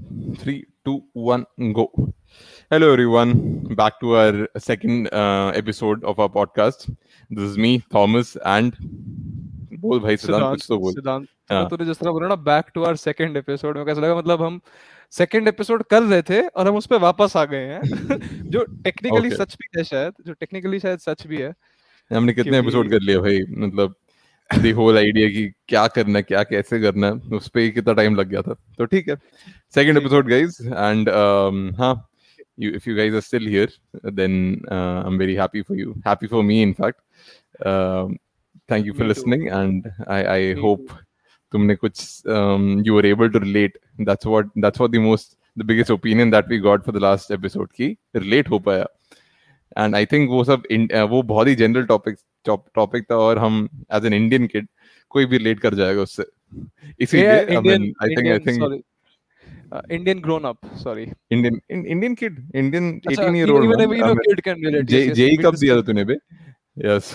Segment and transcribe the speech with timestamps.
[0.00, 1.44] Three, two, one,
[1.74, 1.90] go.
[2.70, 3.74] Hello, everyone.
[3.74, 6.88] Back to our second uh, episode of our podcast.
[7.30, 8.76] This is me, Thomas, and
[9.80, 12.70] बोल भाई सिद्धांत कुछ तो बोल सिद्धांत हाँ। तो तूने जिस तरह बोला ना back
[12.74, 14.60] to our second episode में कैसा लगा मतलब हम
[15.12, 17.80] सेकंड एपिसोड कर रहे थे और हम उस पे वापस आ गए हैं
[18.50, 19.38] जो टेक्निकली Okay.
[19.38, 21.54] सच भी है शायद जो टेक्निकली शायद सच भी है
[22.10, 23.94] हमने कितने एपिसोड कर लिए भाई मतलब
[24.58, 27.92] दी होल आइडिया कि क्या करना है क्या कैसे करना है उस पे ही कितना
[27.94, 29.16] टाइम लग गया था तो ठीक है
[29.74, 31.08] सेकंड है। एपिसोड गाइस एंड
[31.80, 31.94] हाँ
[32.62, 33.68] you if you guys are still here
[34.16, 34.32] then
[34.76, 36.98] uh, i'm very happy for you happy for me in fact
[37.70, 38.10] um,
[38.72, 39.60] thank you for Me listening, too.
[39.60, 39.86] and
[40.16, 40.90] i i Me hope
[41.52, 42.02] तुमने कुछ
[42.38, 43.78] um, you were able to relate
[44.10, 47.32] that's what that's what the most the biggest opinion that we got for the last
[47.38, 48.86] episode की relate हो पाया
[49.78, 53.38] and I think वो सब इन- uh, वो बहुत ही general topic topic था और
[53.38, 54.66] हम एज एन इंडियन किड
[55.10, 56.24] कोई भी रिलेट कर जाएगा उससे।
[57.00, 58.80] इसीलिए I Indian mean I think I think sorry
[59.94, 64.40] Indian grown up sorry Indian Indian kid Indian अच्छा 18 year even even a kid
[64.46, 66.14] can relate J yes, yes, JEE we कब दिया था तूने बे?
[66.76, 67.12] यस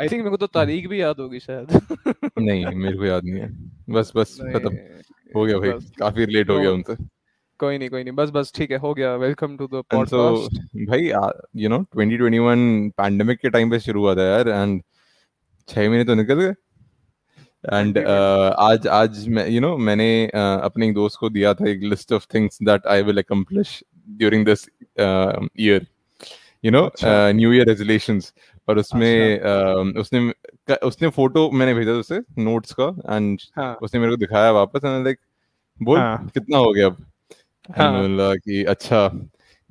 [0.00, 1.66] आई थिंक मेरे को तो तारीख भी याद होगी शायद।
[2.38, 3.48] नहीं मेरे को याद नहीं है।
[3.90, 4.76] बस बस खत्म।
[5.36, 6.94] हो गया भाई काफ़ी रिलेट हो तो गया उनसे।
[7.58, 10.36] कोई नहीं कोई नहीं। बस बस ठीक है हो गया। Welcome to the end so
[10.36, 11.00] podcast भाई
[11.62, 14.82] यू नो 2021 पैंडेमिक के टाइम पे शुरू हुआ था यार एंड
[15.68, 16.54] छह महीने तो निकल गए।
[17.78, 21.68] एंड 2020 आज आज मैं यू नो मैंने uh, अपने एक दोस्त को दिया था
[21.68, 24.68] एक list of things that I will accomplish during this
[25.60, 25.86] year
[26.64, 26.90] you know.
[27.32, 28.34] New year resolutions
[28.68, 30.32] और उसमें uh, उसने
[30.76, 35.04] उसने फ़ोटो मैंने भेजा उसे नोट्स का एंड हाँ। उसने मेरे को दिखाया वापस एंड
[35.04, 35.18] लाइक
[35.82, 37.04] बोल हाँ। कितना हो गया अब?
[37.70, 39.10] हाँ। कि अच्छा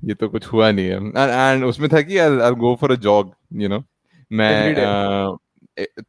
[0.03, 0.97] ये तो कुछ हुआ नहीं है।
[1.53, 3.83] एंड उसमें था कि I I go for a jog you know
[4.31, 5.35] मैं.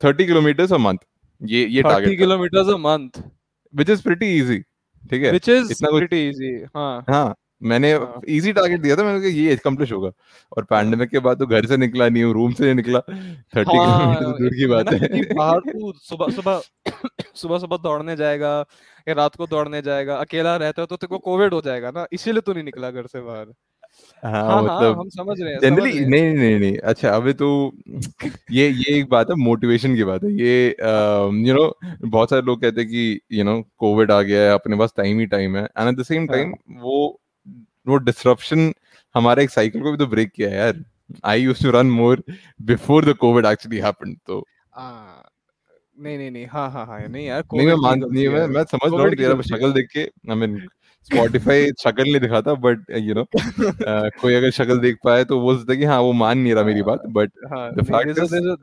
[0.04, 0.98] थर्टी किलोमीटर्स अ मंथ
[1.42, 2.18] ये ये 30 target
[2.56, 3.22] a month
[3.74, 4.58] which is pretty easy
[5.10, 5.30] ठीक है?
[5.30, 9.54] व्हिच इज़ प्रीटी इजी हाँ। हाँ मैंने हाँ। इजी टारगेट दिया था मैंने कहा ये
[9.56, 10.10] अकम्प्लिश होगा.
[10.56, 13.76] और पैंडेमिक के बाद तो घर से निकला नहीं हूँ रूम से नहीं निकला थर्टी
[13.76, 16.60] हाँ, किलोमीटर दूर की बात है। बाहर तू सुबह सुबह
[17.36, 18.56] सुबह सुबह दौड़ने जाएगा
[19.06, 22.06] या रात को दौड़ने जाएगा अकेला रहता है तो तेरे को कोविड हो जाएगा ना
[22.12, 23.52] इसीलिए तू नहीं निकला घर से बाहर।
[24.22, 27.32] हाँ हाँ हाँ मतलब हम समझ रहे हैं जनरली नहीं नहीं नहीं नहीं अच्छा अभी
[27.32, 27.48] तो
[28.52, 31.66] ये ये एक बात है मोटिवेशन की बात है ये यू नो
[32.04, 35.20] बहुत सारे लोग कहते हैं कि यू नो कोविड आ गया है अपने पास टाइम
[35.20, 36.96] ही टाइम है एंड एट द सेम हाँ। टाइम वो
[37.88, 38.72] वो डिसरप्शन
[39.14, 40.84] हमारे एक साइकिल को भी तो ब्रेक किया है यार
[41.24, 42.22] I use to run more
[42.62, 45.30] before the COVID actually happened तो हाँ,
[46.00, 48.92] नहीं नहीं नहीं हाँ हाँ हाँ नहीं यार नहीं मैं मान नहीं मैं मैं समझ
[48.92, 50.58] रहा हूँ तेरा शक्ल देख के आई मीन
[51.04, 53.24] स्पॉटिफाई शक्ल नहीं दिखाता बट यू नो
[54.20, 56.82] कोई अगर शक्ल देख पाए तो वो सोचता कि हाँ वो मान नहीं रहा मेरी
[56.82, 58.56] बात बट हाँ, The नहीं, fact there's a- is,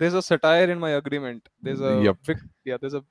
[0.00, 1.42] there's a- um, satire in my agreement.
[1.62, 2.18] There's a Yup.
[2.26, 3.02] big yeah, there's a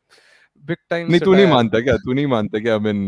[0.65, 1.47] big time नहीं तू नहीं.
[1.47, 3.01] मानता क्या तू नहीं मानता क्या आई मीन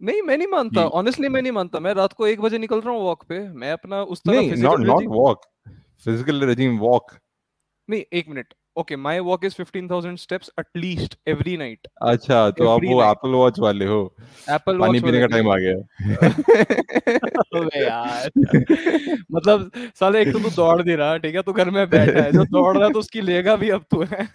[0.00, 2.94] नहीं मैं नहीं मानता। ऑनेस्टली मैं नहीं मानता। मैं रात को एक बजे निकल रहा
[2.94, 5.46] हूँ वॉक पे। मैं अपना उस तरह नहीं not walk
[6.04, 7.12] physical regime walk
[7.88, 12.80] नहीं एक minute okay my walk is 15000 steps at least every night अच्छा तो आप
[12.84, 14.16] वो एप्पल वॉच वाले हो।
[14.50, 15.76] एप्पल पानी पीने का टाइम आ गया।
[17.60, 18.30] अबे यार।
[19.32, 19.70] मतलब
[20.00, 21.42] साले एक तो तू दौड़ नहीं रहा ठीक है?
[21.42, 24.02] तू घर में बैठा है जो दौड़ रहा है तो उसकी लेगा भी अब तू
[24.02, 24.28] है।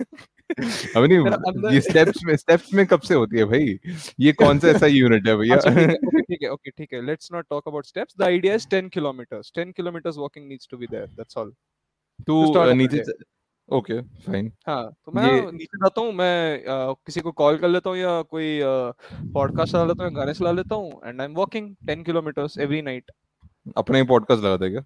[0.95, 3.79] अब नहीं ये स्टेप्स में स्टेप्स में कब से होती है भाई?
[4.19, 5.55] ये कौन सा ऐसा यूनिट है भैया?
[5.55, 5.85] अच्छा
[6.21, 9.51] ठीक है ओके ठीक है let's not talk about steps the idea is 10 kilometres
[9.59, 10.17] 10 kilometers.
[10.17, 11.51] Walking needs to be there that's all.
[12.27, 13.03] तू नीचे.
[13.69, 14.51] Okay fine.
[14.67, 17.97] हाँ तो मैं ये- नीचे जाता हूँ मैं अ, किसी को कॉल कर लेता हूँ
[17.97, 18.59] या कोई
[19.33, 22.57] पॉडकास्ट चला लेता हूँ या गाने चला लेता हूँ and I am walking ten kilometres
[22.57, 23.11] every night.
[23.77, 24.81] अपने ही पॉडकास्ट लगा क्या?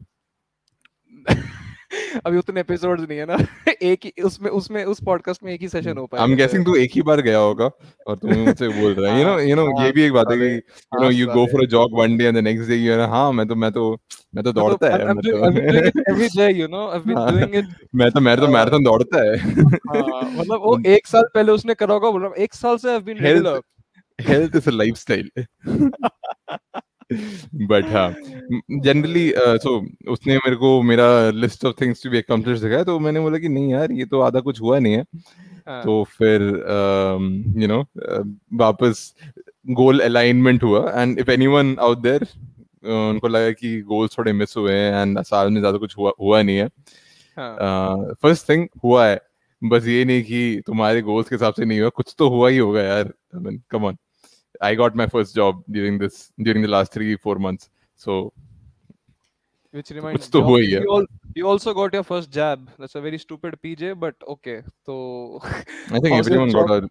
[2.26, 3.38] अभी उतने एपिसोड्स नहीं है ना।
[3.84, 6.76] एक ही उसमें उसमें उस पॉडकास्ट में एक ही सेशन हो आई एम गेसिंग तू
[6.76, 7.70] एक ही बार गया होगा
[8.08, 10.38] और तू मुझसे बोल रहा है। यू नो यू नो ये भी एक बात है
[10.38, 12.76] कि यू नो हाँ, you go for a jog one day and the next day
[12.76, 13.92] you know हाँ मैं तो मैं तो
[14.36, 17.66] मैं तो दौड़ता है every day you know I been हाँ। डूइंग इट
[17.96, 19.36] मैं तो मैं तो हाँ। मैराथन दौड़ता है।
[20.40, 22.94] मतलब वो एक साल पहले उसने करा होगा बोल रहा हूँ, एक साल से I
[22.94, 23.62] have been
[24.20, 25.30] health is a lifestyle
[27.10, 28.10] but हाँ
[28.82, 29.78] जनरली सो
[30.12, 33.50] उसने मेरे को मेरा list of things to be accomplish दिखाया तो मैंने बोला कि
[33.50, 35.04] नहीं यार ये तो आधा कुछ हुआ नहीं है।
[35.68, 36.42] हाँ। तो फिर
[37.62, 37.82] यू नो
[38.58, 39.14] वापस
[39.72, 42.28] गोल अलाइनमेंट हुआ। And if anyone out there
[42.84, 46.42] उनको लगा कि गोल्स थोड़े मिस हुए हैं एंड साल में ज़्यादा कुछ हुआ हुआ
[46.42, 46.70] नहीं है।
[47.38, 49.20] हाँ। फ़र्स्ट थिंग हुआ है।
[49.62, 52.58] बस ये नहीं कि तुम्हारे गोल्स के हिसाब से नहीं हुआ कुछ तो हुआ ही
[52.58, 53.14] होगा यार।
[53.72, 53.98] Come on
[54.62, 57.70] I got my first job during this during the last three four months.
[57.96, 58.34] So,
[59.72, 61.02] which reminds me, you, yeah.
[61.36, 62.70] you, also got your first jab.
[62.78, 64.64] That's a very stupid PJ, but okay.
[64.86, 66.90] So, I think everyone got a.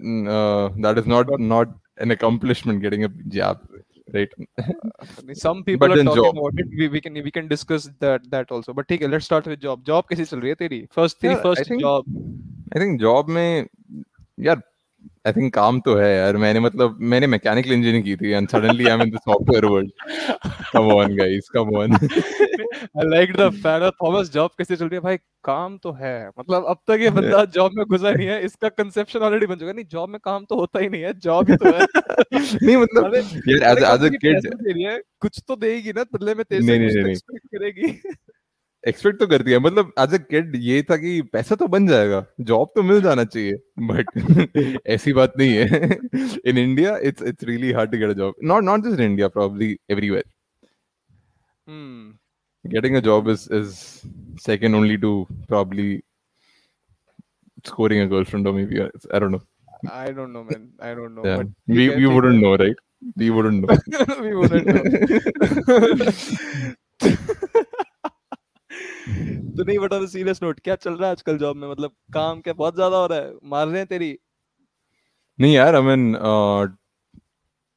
[0.00, 1.68] Uh, that is not not
[1.98, 3.60] an accomplishment getting a jab
[4.14, 6.38] right uh, some people but are talking job.
[6.38, 9.46] about it we, we can we can discuss that that also but take let's start
[9.46, 12.06] with job job kaisi chal rahi hai teri first teri yeah, first I think, job
[12.74, 13.48] i think job may
[14.48, 14.64] yeah
[15.26, 18.86] I think काम तो है यार। मैंने मतलब मैंने mechanical engineering की थी and suddenly
[18.86, 19.90] I am in the software world
[20.72, 21.96] come on guys come on
[22.98, 25.00] I liked the fact that Thomas job कैसे चल रही है?
[25.00, 28.68] भाई काम तो है। मतलब अब तक ये बंदा जॉब में घुसा नहीं है। इसका
[28.68, 31.50] कंसेप्शन ऑलरेडी बन चुका है। नहीं जॉब में काम तो होता ही नहीं है। जॉब
[31.50, 31.80] ही तो है।
[32.62, 33.14] नहीं मतलब
[33.48, 37.18] यार एज एज अ किड दे कुछ तो देगी ना बदले में तेरे से कुछ
[37.18, 38.00] तो करेगी।
[38.88, 42.24] एक्सपेक्ट तो करती है। मतलब एज ए किड ये था कि पैसा तो बन जाएगा
[42.50, 43.54] जॉब तो मिल जाना चाहिए
[43.90, 44.06] बट
[44.86, 45.64] ऐसी बात नहीं है।
[46.46, 49.28] In India it's it's really hard to get a job not not just in India
[49.28, 50.24] probably everywhere
[52.64, 53.74] getting a job is is
[54.44, 56.00] second only to probably
[57.66, 59.40] scoring a girlfriend और maybe I don't know
[59.92, 62.80] I don't know man I don't know but we wouldn't know right
[63.18, 63.66] we wouldn't know
[64.22, 64.78] we wouldn't know
[69.56, 71.70] तो नहीं but on serious note क्या चल रहा है आजकल job में?
[71.70, 73.32] मतलब काम क्या बहुत ज़्यादा हो रहा है?
[73.44, 74.18] मार रहे हैं तेरी?
[75.40, 76.76] नहीं यार I mean uh,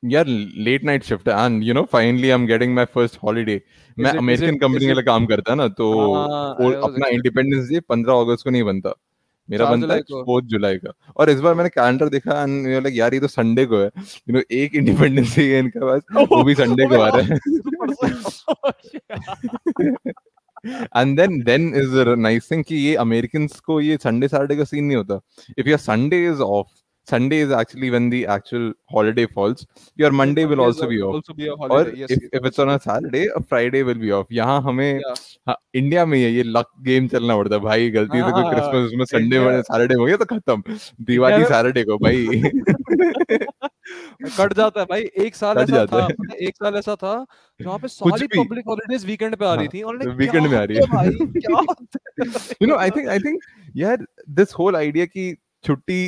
[0.03, 3.61] यार लेट नाइट शिफ्ट है। And you know finally I am getting my first holiday
[3.97, 7.07] मैं अमेरिकन कंपनी के लिए काम करता है ना तो हाँ, वो I was अपना
[7.07, 8.93] इंडिपेंडेंस डे 15 अगस्त को नहीं बनता।
[9.49, 13.13] मेरा बनता है फोर्थ जुलाई का। और इस बार मैंने कैलेंडर देखा एंड लाइक यार
[13.13, 16.01] ये तो संडे को है। यू नो एक इंडिपेंडेंस डे है इनके पास
[16.31, 17.39] वो भी संडे को आ रहा है।
[20.63, 24.85] And then then is nice thing कि ये अमेरिकन को ये संडे सैटरडे का सीन
[24.85, 25.19] नहीं होता।
[25.59, 26.67] If your Sunday is off
[27.07, 29.65] Sunday is actually when the actual holiday falls.
[29.97, 31.15] Your Monday will also be off.
[31.15, 33.99] also be a holiday yes, if yes, if it's on a Saturday, a Friday will
[34.03, 34.31] be off.
[34.31, 35.01] यहाँ हमें
[35.47, 35.55] Yeah.
[35.75, 39.39] India में ये luck game चलना पड़ता है भाई गलती से कोई क्रिसमस में संडे
[39.39, 40.63] में सैटरडे हो गया तो खत्म
[41.05, 42.41] दिवाली सैटरडे को भाई
[44.37, 46.07] कट जाता है भाई एक साल ऐसा था।
[46.47, 47.13] एक साल ऐसा था
[47.61, 50.77] जहाँ पे सारी। पब्लिक हॉलीडेज वीकेंड पे आ रही थी और weekend में आ रही
[50.77, 50.83] है।
[52.61, 53.41] You know I think I think
[53.75, 54.05] यार
[54.39, 55.33] दिस होल आइडिया की
[55.65, 56.01] छुट्टी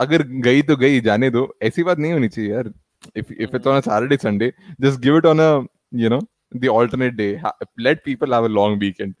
[0.00, 2.72] अगर गई तो गई जाने दो। ऐसी बात नहीं होनी चाहिए यार।
[3.16, 5.50] If if it's on a Saturday Sunday just give it on a
[5.94, 6.20] you know
[6.56, 7.30] the alternate day
[7.80, 9.14] let people have a long weekend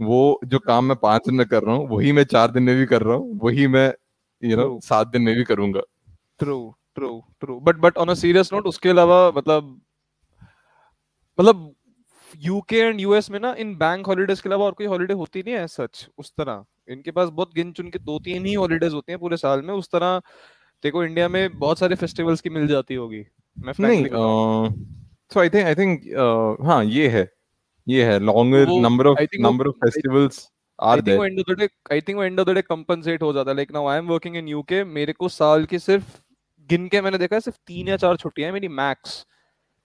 [0.00, 2.76] वो जो काम मैं पाँच दिन में कर रहा हूँ वही मैं चार दिन में
[2.76, 3.92] भी कर रहा हूँ वही मैं
[4.42, 5.80] यू नो सात दिन में भी करूँगा।
[6.38, 6.58] True
[6.94, 9.80] true true but but on a serious note उसके अलावा मतलब
[11.38, 11.73] मतलब
[12.36, 15.54] यूके एंड यूएस में ना इन बैंक हॉलीडेज के अलावा और कोई हॉलीडे होती नहीं
[15.54, 19.12] है सच उस तरह। इनके पास बहुत गिन चुन के दो तीन ही हॉलीडेज होती
[19.12, 20.22] हैं पूरे साल में उस तरह
[20.82, 23.26] देखो इंडिया में बहुत सारे फेस्टिवल्स की मिल जाती होगी
[23.58, 24.08] मैं नहीं
[25.34, 26.02] सो आई थिंक आई थिंक
[26.62, 27.32] हाँ ये है
[27.88, 31.58] ये है लॉन्गर नंबर ऑफ़ वो- number of festivals are there वो end of the
[31.58, 34.02] day I think वो end of the day compensate हो जाता है like now I
[34.02, 36.04] am working in UK मेरे को साल की सिर्फ़
[36.70, 39.26] गिन के मैंने देखा है सिर्फ़ तीन या चार छुट्टियाँ हैं मेरी मैक्स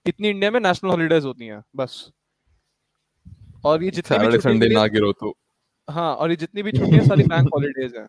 [0.06, 2.10] इतनी इंडिया में नेशनल हॉलीडेज होती हैं बस।
[3.64, 5.34] और ये जितनी भी संडे ना गिरो तो।
[5.88, 8.06] हाँ और ये जितनी भी छुट्टियाँ सारी बैंक हॉलीडेज हैं।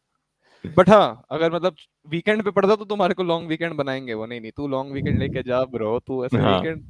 [0.66, 1.76] बट हाँ अगर मतलब
[2.08, 5.20] वीकेंड पे पड़ता तो तुम्हारे को लॉन्ग वीकेंड बनाएँगे वो। नहीं नहीं तू लॉन्ग वीकेंड
[5.20, 6.84] लेके जा ब्रो तू ऐसे हाँ। वीकेंड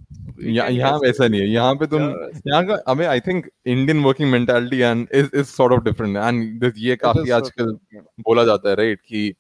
[0.47, 0.97] यहाँ?
[0.99, 2.01] वैसा नहीं है। यहाँ पे तुम
[2.47, 6.71] यहाँ का हमें I think Indian working mentality and is is sort of different and
[6.77, 7.71] ये काफ़ी आजकल
[8.27, 9.33] बोला जाता है राइट कि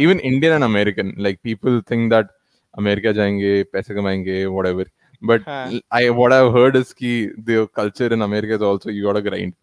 [0.00, 2.28] even Indian and American, like people think that
[2.74, 4.84] America जाएँगे पैसे कमाएँगे whatever.
[5.21, 5.81] But हाँ.
[5.91, 7.11] I what I've heard is कि
[7.45, 9.53] the culture in America is also you gotta grind.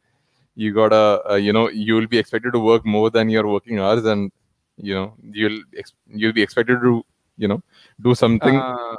[0.57, 4.05] You gotta uh, you know you'll be expected to work more than your working hours,
[4.05, 4.33] and
[4.79, 7.05] you know you'll ex- you'll be expected to
[7.39, 7.61] you know
[7.99, 8.97] do something हाँ,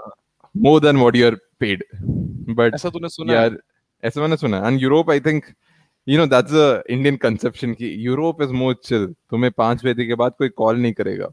[0.56, 1.84] more than what you're paid.
[2.60, 3.39] But ऐसा तूने सुना है?
[3.39, 3.58] यार
[4.03, 5.46] ऐसा मैंने सुना and Europe I think
[6.08, 10.15] you know that's a Indian conception की यूरोप इज मोर चिल तुम्हें पांच बजे के
[10.22, 11.32] बाद कोई कॉल नहीं करेगा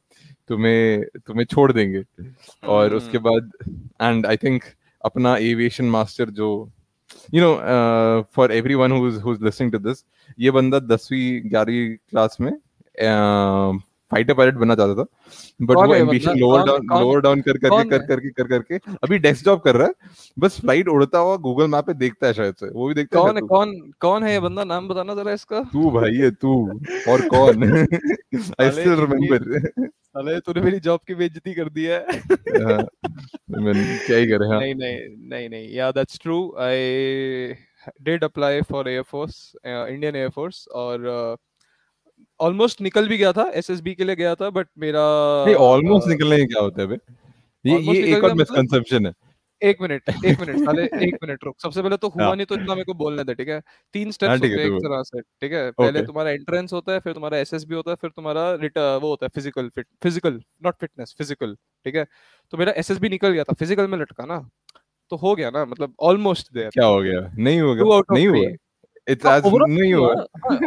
[0.49, 2.03] तुम्हें तुम्हें छोड़ देंगे
[2.75, 3.51] और उसके हम्म। बाद
[4.03, 4.65] एंड आई थिंक
[5.06, 6.50] अपना एविएशन मास्टर जो
[7.34, 7.54] you know
[8.36, 9.00] for everyone
[9.44, 10.04] listening to this
[10.40, 12.52] ये बंदा दसवीं ग्यारहवीं क्लास में
[14.12, 15.06] फाइटर पायलट बनना चाहता था
[15.62, 19.46] बट वो ambition lower down lower down कर करके कर करके कर करके अभी डेस्क
[19.46, 19.94] जॉब कर रहा है
[20.40, 23.36] बस फ़्लाइट उड़ता हुआ गूगल मैप पे देखता है शायद से वो भी देखता कौन
[23.36, 24.64] है कौन कौन है ये बंदा?
[24.64, 26.54] नाम बताना जरा इसका। तू भाई है तू
[27.12, 27.64] और कौन?
[27.64, 32.06] आई स्टिल रिमेम्बर साले तूने मेरी जॉब की बेइज्जती कर दी है।
[33.50, 33.74] मैं
[34.06, 36.78] क्या ही करे हाँ। नहीं नहीं नहीं नहीं या that's true I
[38.02, 41.38] did apply for air force Indian air force और
[42.40, 45.02] ऑलमोस्ट uh, निकल भी गया था एसएसबी के लिए गया था बट मेरा
[45.46, 46.98] नहीं ऑलमोस्ट uh, निकलने क्या होता है बे
[47.66, 48.38] ये ये एक और मतलब?
[48.38, 49.14] मिसकंसेप्शन है।
[49.64, 52.56] एक मिनट एक मिनट साले एक मिनट रुक। सबसे पहले तो हुआ हाँ। नहीं तो
[52.56, 53.60] इतना मेरे को बोलने दे ठीक है?
[53.94, 55.72] तीन हाँ स्टेप्स होते हैं एक तरह से ठीक है?
[55.74, 59.26] पहले तुम्हारा एंट्रेंस होता है फिर तुम्हारा एसएसबी होता है फिर तुम्हारा रिटर्न वो होता
[59.26, 61.56] है physical fit physical not fitness physical
[61.86, 62.06] ठीक है?
[62.54, 64.40] तो मेरा एसएसबी निकल गया था फ़िज़िकल में लटका ना
[65.12, 67.20] तो हो गया ना मतलब ऑलमोस्ट देयर क्या हो गया?
[67.38, 68.50] नहीं हो गया नहीं हुआ।
[69.08, 70.12] ओवरऑल नहीं हुआ।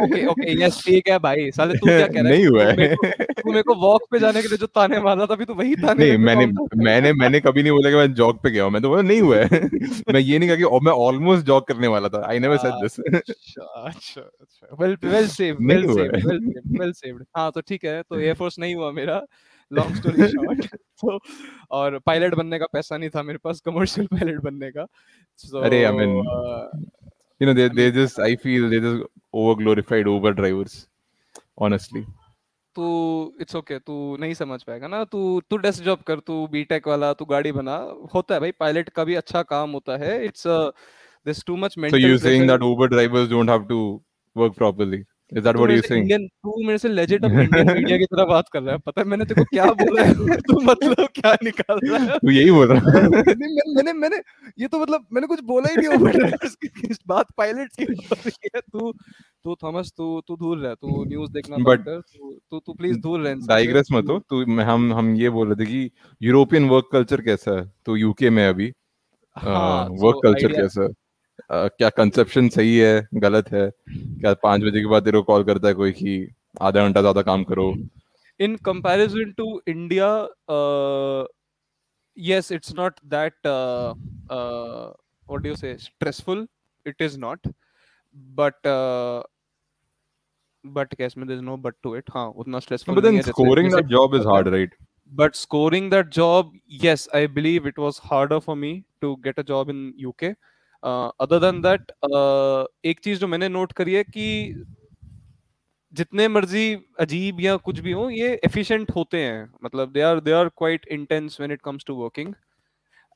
[0.05, 2.37] ओके ओके यस ठीक है भाई। साले तू क्या कह रहा है?
[2.37, 4.67] नहीं हुआ तू मेरे को है तू मेरे को वॉक पे जाने के लिए जो
[4.67, 6.47] ताने मार रहा था अभी तो वही ताने नहीं मैंने
[6.85, 9.21] मैंने मैंने कभी नहीं बोला कि मैं जॉग पे गया हूँ। मैं तो बोला नहीं
[9.21, 9.61] हुआ है।
[10.13, 13.01] मैं ये नहीं कहा कि मैं ऑलमोस्ट जॉग करने वाला था। आई नेवर सेड दिस
[13.01, 18.59] अच्छा अच्छा well well saved well saved well saved हाँ। तो ठीक है तो एयरफोर्स
[18.59, 19.21] नहीं हुआ मेरा।
[19.71, 20.67] लॉन्ग स्टोरी शॉर्ट
[21.03, 21.19] तो
[21.77, 24.87] और पायलट बनने का पैसा नहीं था मेरे पास कमर्शियल पायलट बनने का।
[25.41, 26.13] सो अरे I mean
[27.41, 29.03] you know they they just I feel they just
[29.33, 30.87] over glorified Uber drivers
[31.59, 32.07] honestly
[32.77, 32.87] तू
[33.41, 37.13] इट्स ओके तू नहीं समझ पाएगा ना तू तू डेस्क जॉब कर तू बीटेक वाला
[37.21, 37.77] तू गाड़ी बना
[38.15, 40.43] होता है भाई पायलट का भी अच्छा काम होता है it's
[41.27, 43.79] this too much so mental you're saying pressure that Uber drivers don't have to
[44.37, 45.01] work properly
[45.33, 47.99] is that what मेरे you're से saying इंडियन तू मेरे से लेजिट अब इंडियन मीडिया
[47.99, 50.15] की तरह बात कर रहा है। पता है मैंने तेरे को क्या बोला है?
[50.41, 52.19] तू मतलब क्या निकाल रहा है?
[52.19, 54.17] तू यही बोल रहा है। नहीं, मैंने मैंने मैंने
[54.59, 58.17] ये तो मतलब मैंने कुछ बोला ही नहीं इस बात पायलट की हो
[58.55, 58.93] है। तू
[59.45, 63.21] तू थॉमस तू तू दूर रह तू न्यूज़ देखना कर तू तू तू प्लीज़ दूर
[63.21, 65.91] रह डाइग्रेस मत हो तू तू मैं- हम हम ये बोल रहे थे कि
[66.23, 67.73] यूरोपियन वर्क कल्चर कैसा है?
[67.87, 68.73] तो यूके में अभी।
[69.37, 70.89] हाँ वर्क कल्चर कैसा है?
[71.51, 75.45] अ, क्या कंसेप्शन सही है गलत है क्या पाँच बजे के बाद तेरे को कॉल
[75.45, 76.17] करता है कोई कि
[76.69, 77.73] आधा घंटा ज़्यादा काम करो
[78.45, 80.07] in comparison to India,
[80.55, 81.25] uh,
[82.17, 83.95] yes, it's not that uh,
[84.39, 84.91] uh,
[85.27, 86.43] what do you say stressful.
[86.85, 87.39] It is not,
[88.41, 89.23] but uh,
[90.65, 92.05] but me, there's no but to it.
[92.11, 94.77] हाँ, उतना stressful but नहीं then है scoring that job is hard right
[95.13, 96.49] But scoring that job,
[96.85, 98.71] yes, I believe it was harder for me
[99.05, 100.31] to get a job in UK.
[100.87, 101.81] Than that,
[102.13, 104.65] uh, एक चीज़ जो मैंने note करी है कि
[105.93, 110.33] जितने मर्ज़ी अजीब या कुछ भी हो ये एफिशिएंट होते हैं। मतलब they are they
[110.33, 112.35] are quite intense when it comes to working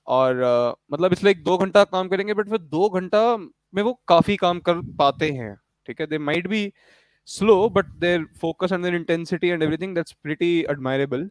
[0.06, 3.36] और uh, मतलब इसलिए दो घंटा काम करेंगे बट फिर दो घंटा
[3.74, 5.54] में वो काफ़ी काम कर पाते हैं
[5.86, 6.06] ठीक है?
[6.06, 6.72] They might be
[7.26, 11.30] slow but their focus and their intensity and everything that's pretty admirable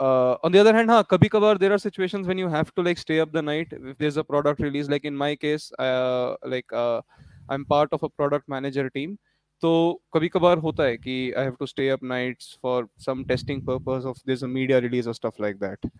[0.00, 2.82] uh, on the other hand हाँ कभी कभार there are situations when you have to
[2.82, 6.34] like stay up the night if there's a product release like in my case uh,
[6.44, 7.00] like uh,
[7.48, 9.18] I'm part of a product manager team
[9.62, 9.70] तो
[10.14, 14.04] कभी कभार होता है कि I have to stay up nights for some testing purpose
[14.04, 15.90] of there's a media release or stuff like that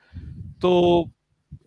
[0.63, 1.11] तो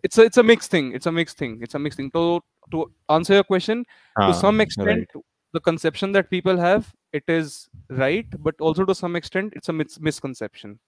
[0.02, 2.40] it's a it's a mixed thing it's a mixed thing it's a mixed thing so
[2.70, 7.24] to answer your question to हाँ some extent right the conception that people have it
[7.28, 10.78] is right but also to some extent it's a mis- misconception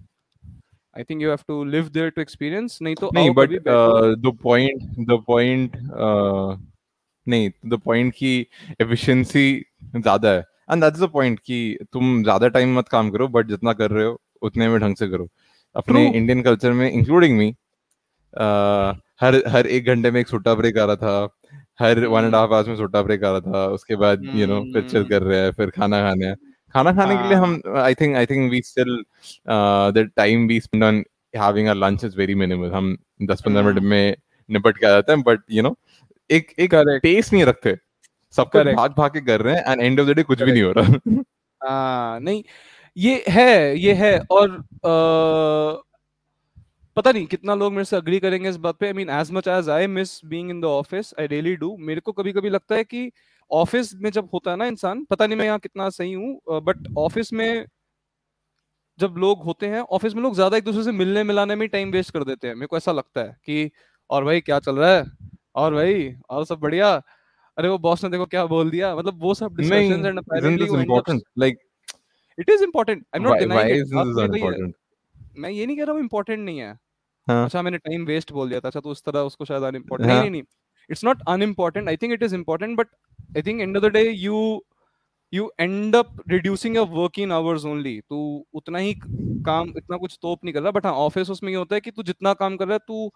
[0.94, 3.52] I think you have to live there to experience नहीं तो नहीं but
[4.24, 5.76] the point the point
[7.28, 8.32] नहीं the point की
[8.82, 9.66] efficiency
[9.96, 10.40] ज़्यादा है.
[10.72, 14.06] And that's the point कि तुम ज़्यादा टाइम मत काम करो बट जितना कर रहे
[14.06, 15.28] हो उतने में ढंग से करो.
[15.76, 16.06] अपने.
[16.08, 17.50] इंडियन कल्चर में इंक्लूडिंग मी
[19.22, 21.30] हर हर एक घंटे में एक छोटा ब्रेक आ रहा था.
[21.80, 23.66] हर वन एंड हाफ़ आवर्स में छोटा ब्रेक आ रहा था.
[23.74, 26.36] उसके बाद यू नो फिर चिल हम्म कर रहे हैं फिर खाना खाने हैं.
[26.74, 29.04] खाना खाने के लिए हाँ। हम I think I think we still
[29.48, 33.78] the time we spend on having a lunch is very minimal हम 10 15 मिनट
[33.78, 34.16] हम्म में
[34.50, 35.76] निपट के आ जाते हैं बट यू नो
[36.30, 36.74] एक एक
[37.04, 37.76] पेस नहीं रखते।
[38.34, 40.52] सब करेक्ट भाग भाग के कर रहे हैं and end of the day कुछ भी
[40.52, 41.22] नहीं हो रहा।
[41.62, 42.44] हाँ नहीं
[42.98, 45.84] ये है ये है और अ,
[46.98, 49.48] पता नहीं कितना लोग मेरे से अग्री करेंगे इस बात पे। I mean as much
[49.48, 52.76] as I miss being in the office I really do मेरे को कभी कभी लगता
[52.76, 53.12] है कि
[53.52, 56.88] ऑफ़िस में जब होता है ना इंसान पता नहीं मैं यहाँ कितना सही हूँ बट
[56.98, 57.66] ऑफ़िस में
[59.00, 61.92] जब लोग होते हैं ऑफ़िस में लोग ज़्यादा एक दूसरे से मिलने मिलाने में टाइम
[61.92, 63.70] वेस्ट कर देते हैं। मेरे को ऐसा लगता है कि
[64.10, 65.06] और भाई क्या चल रहा है?
[65.56, 66.90] और भाई और सब बढ़िया?
[67.58, 71.22] अरे वो बॉस ने देखो क्या बोल दिया। मतलब वो सब discussions and apparently important?
[71.40, 71.56] like
[72.38, 74.74] it is important I am not denying it
[75.38, 76.78] मैं ये नहीं कह रहा हूँ इंपॉर्टेंट नहीं है।
[77.28, 80.08] हाँ। अच्छा मैंने टाइम वेस्ट बोल दिया था। अच्छा तो उस तरह उसको शायद अनइम्पोर्टेंट
[80.08, 80.44] नहीं हाँ। नहीं नहीं
[80.90, 82.88] it's not unimportant I think it is important but
[83.38, 84.66] I think end of the day you
[85.34, 88.94] you end up reducing your working hours only तू उतना ही
[89.46, 91.92] काम इतना कुछ तोप नहीं कर रहा बट हाँ ऑफ़िस उसमें ये होता है कि
[91.92, 93.12] तू जितना काम कर रहा है तू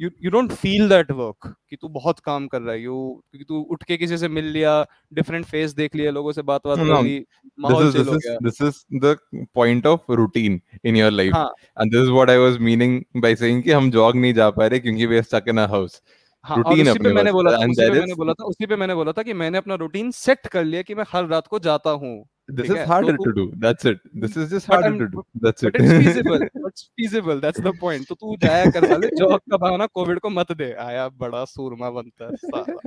[0.00, 3.44] you you don't feel that work कि तू बहुत काम कर रहा है। यू क्योंकि
[3.44, 6.78] तू उठ के किसी से मिल लिया डिफरेंट फेस देख लिया लोगों से बात बात
[6.78, 9.16] कर ली this माहौल is हो गया। is the
[9.56, 11.34] point of routine in your life.
[11.34, 12.94] हाँ। And this is what I was meaning
[13.24, 15.68] by saying कि हम jog नहीं जा पा रहे क्योंकि we are stuck in a
[15.74, 16.00] house.
[16.48, 18.12] हाँ और routine उसी पे अपने मैंने पास बोला था and उसी पे that मैंने
[18.12, 20.82] is बोला था उसी पे मैंने बोला था कि मैंने अपना रूटीन सेट कर लिया
[20.82, 22.12] कि मैं हर रात को जाता हूँ
[22.50, 24.88] this ठीक is है harder तो to do that's it this is just but harder
[24.88, 28.36] I'm to do that's but it it's feasible it's feasible that's the point तो तू
[28.44, 32.36] जाया कर साले जॉब का बहाना कोविड को मत दे आया बड़ा सूरमा बनता है
[32.44, 32.78] साला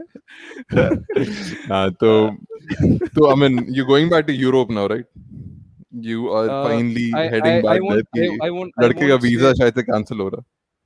[1.77, 2.11] uh, so
[3.17, 5.05] so i mean you're going back to europe now right
[6.09, 8.73] you are Uh, finally I heading I I back won't there I, कि I won't
[8.79, 10.43] I लड़के का वीज़ा शायद से कैंसिल हो रहा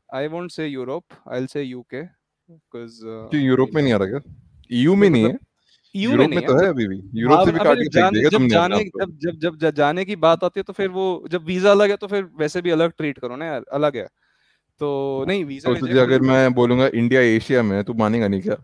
[0.09, 4.19] I won't say Europe I'll say UK because uh, Europe में नहीं आ रहा क्या?
[4.71, 5.29] ईयू में नहीं है?
[5.29, 5.39] मतलब
[5.95, 8.29] में यूरोप में तो है अभी भी। यूरोप से भी काट के फेंक जाने देगा
[8.29, 11.25] जब तुमने जाने जब जब जब जब जाने की बात आती है तो फिर वो
[11.31, 14.07] जब वीज़ा अलग है तो फिर वैसे भी अलग ट्रीट करो ना यार अलग है।
[14.81, 18.57] तो नहीं वीज़ा तो तुझे अगर मैं बोलूँगा इंडिया एशिया में तू मानेगा नहीं क्या?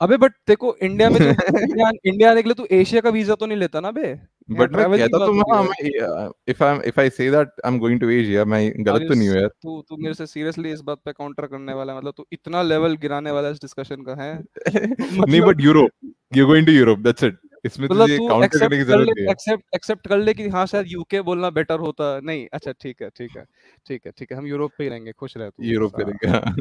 [0.00, 1.24] अबे बट देखो इंडिया में तो
[1.60, 4.14] इंडिया इंडिया आने के लिए तू एशिया का वीज़ा तो नहीं लेता ना बे।
[4.50, 7.72] बट मैं कहता तो मैं हो है। मैं if I if I say that I
[7.72, 10.72] am going to Asia मैं गलत तो नहीं हूँ यार। तू तू मेरे से सीरियसली
[10.72, 14.02] इस बात पे काउंटर करने वाला है मतलब तू इतना लेवल गिराने वाला इस डिस्कशन
[14.02, 14.42] का है।
[15.28, 15.90] नहीं but Europe
[16.36, 19.24] you are going to Europe that's it इसमें मतलब तुझे काउंटर करने की ज़रूरत नहीं
[19.26, 23.02] है। एक्सेप्ट एक्सेप्ट कर ले कि हाँ शायद यूके बोलना बेटर होता। नहीं अच्छा ठीक
[23.02, 23.44] है ठीक है
[23.86, 26.28] ठीक है ठीक है हम यूरोप पे ही रहेंगे खुश रह तू यूरोप सा- करेंगे
[26.28, 26.56] हाँ।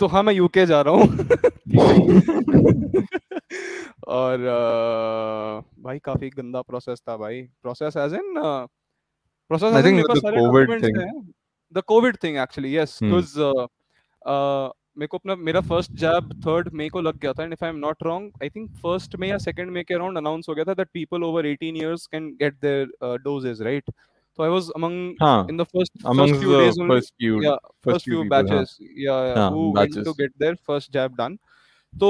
[0.00, 1.08] तो हाँ मैं यूके जा रहा हूँ
[4.08, 8.34] और अ, भाई काफ़ी गंदा प्रोसेस था भाई process as in
[9.50, 9.74] process
[10.36, 10.98] COVID documents thing.
[10.98, 11.32] हैं
[11.74, 12.98] the COVID thing actually yes.
[13.02, 13.38] Because
[14.98, 17.70] मेरे को अपना मेरा फ़र्स्ट जैब थर्ड मई को लग गया था and if I
[17.70, 20.64] am not wrong I think first May या सेकंड मई के अराउंड अनाउंस हो गया
[20.64, 23.90] था that people over 18 years can get their doses right
[24.38, 27.42] so i was among हाँ in the first first few the days only first few
[27.42, 29.96] yeah first first few few people हाँ batches yeah, yeah हाँ who batches.
[29.96, 31.38] went to get their first jab done
[32.00, 32.08] तो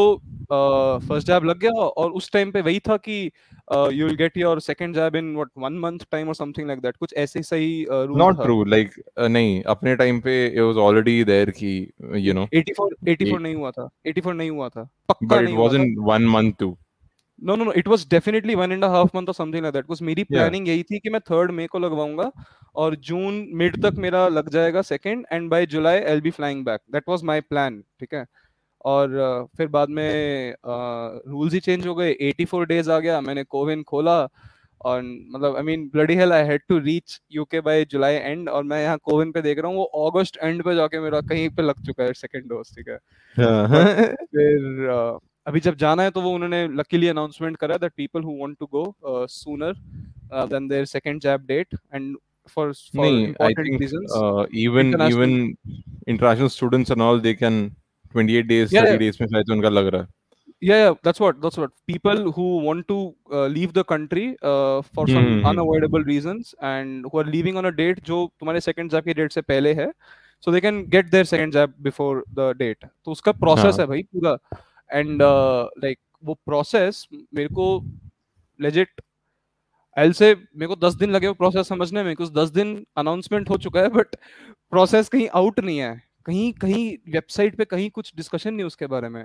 [1.09, 3.33] first jab लग गया और उस time पे वही था कि
[3.73, 6.97] you will get your second jab in what one month time और समथिंग लाइक दैट
[6.97, 11.51] कुछ ऐसे सही रूल true like uh, नहीं अपने टाइम पे it was already there
[11.51, 11.93] कि
[12.27, 15.73] you know 84 84 नहीं हुआ था 84 नहीं हुआ था पक्का नहीं हुआ था
[15.73, 16.73] wasn't one month too
[17.43, 20.03] no no no it was definitely one and half month और समथिंग लाइक दैट कुछ
[20.03, 20.33] मेरी Yeah.
[20.33, 22.31] प्लानिंग यही थी कि मैं थर्ड मई को लगवाऊँगा
[22.75, 26.65] और जून मिड तक मेरा लग जाएगा second and by July I will be flying
[26.65, 28.25] back that was my plan ठीक है?
[28.85, 33.83] और फिर बाद में रूल्स ही चेंज हो गए। 84 डेज़ आ गया मैंने कोविन
[33.83, 34.29] खोला
[34.81, 38.65] और मतलब I mean bloody hell I had to reach UK by July and और
[38.65, 41.63] मैं यहाँ कोविन पे देख रहा हूँ वो अगस्त एंड पे जाके मेरा कहीं पे
[41.63, 42.99] लग चुका है सेकंड डोज ठीक है?
[43.37, 48.23] हाँ फिर uh, अभी जब जाना है तो वो उन्होंने लकीली अनाउंसमेंट करा that people
[48.23, 49.75] who want to go sooner
[50.53, 52.17] than their second jab date and
[52.49, 55.57] for for नहीं I important think reasons uh, even international even
[56.15, 57.59] international students and all they can
[58.15, 60.17] 28 days yeah 30 yeah days में शायद उनका लग रहा है
[60.69, 62.99] yeah yeah that's what that's what people who want to
[63.33, 67.61] uh, leave the country uh, for some hmm hmm unavoidable reasons and who are leaving
[67.63, 69.93] on a date जो तुम्हारे second jab की date से पहले है
[70.47, 73.87] so they can get their second jab before the date तो उसका process हाँ है
[73.87, 74.37] भाई पूरा
[74.91, 77.67] and लाइक like, वो प्रोसेस मेरे को
[78.61, 79.01] लेजिट
[79.97, 83.51] एल से मेरे को दस दिन लगे वो प्रोसेस समझने में कुछ दस दिन अनाउंसमेंट
[83.51, 84.17] हो चुका है बट
[84.71, 89.09] प्रोसेस कहीं आउट नहीं है। कहीं कहीं वेबसाइट पे कहीं कुछ डिस्कशन नहीं उसके बारे
[89.09, 89.25] में।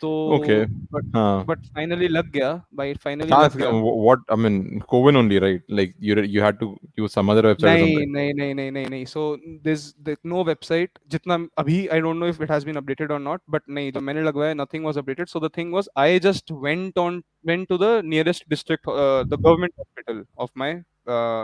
[0.00, 0.58] तो okay.
[0.92, 1.44] बट हाँ.
[1.50, 3.70] फाइनली लग गया भाई फाइनली कहाँ लग से गया।
[4.06, 5.62] what I mean Coven only right?
[5.70, 8.86] Like you you had to use some other website or नहीं नहीं नहीं नहीं नहीं
[8.86, 9.94] नहीं सो दिस
[10.26, 13.62] नो वेबसाइट जितना अभी I don't know if it has been updated और नॉट बट
[13.70, 17.22] नहीं जो मैंने लगवाया nothing was updated so the thing was I just went on
[17.46, 18.82] went to the nearest district
[19.26, 20.82] the government hospital of my